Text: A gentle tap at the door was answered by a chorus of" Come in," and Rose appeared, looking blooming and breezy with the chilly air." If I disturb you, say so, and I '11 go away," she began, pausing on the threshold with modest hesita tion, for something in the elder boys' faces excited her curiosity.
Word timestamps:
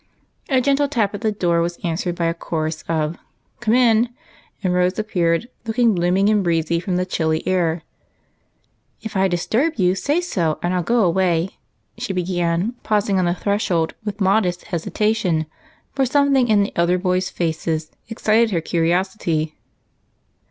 A 0.49 0.61
gentle 0.61 0.87
tap 0.87 1.13
at 1.13 1.21
the 1.21 1.31
door 1.31 1.61
was 1.61 1.77
answered 1.83 2.15
by 2.15 2.25
a 2.25 2.33
chorus 2.33 2.83
of" 2.89 3.19
Come 3.59 3.75
in," 3.75 4.09
and 4.63 4.73
Rose 4.73 4.97
appeared, 4.97 5.47
looking 5.67 5.93
blooming 5.93 6.27
and 6.27 6.43
breezy 6.43 6.81
with 6.83 6.97
the 6.97 7.05
chilly 7.05 7.47
air." 7.47 7.83
If 9.03 9.15
I 9.15 9.27
disturb 9.27 9.75
you, 9.75 9.93
say 9.93 10.19
so, 10.19 10.57
and 10.63 10.73
I 10.73 10.77
'11 10.77 10.85
go 10.85 11.03
away," 11.03 11.49
she 11.99 12.13
began, 12.13 12.73
pausing 12.81 13.19
on 13.19 13.25
the 13.25 13.35
threshold 13.35 13.93
with 14.03 14.19
modest 14.19 14.65
hesita 14.71 15.15
tion, 15.15 15.45
for 15.93 16.07
something 16.07 16.47
in 16.47 16.63
the 16.63 16.73
elder 16.75 16.97
boys' 16.97 17.29
faces 17.29 17.91
excited 18.09 18.49
her 18.49 18.59
curiosity. 18.59 19.53